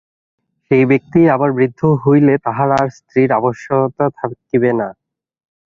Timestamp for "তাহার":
2.45-2.69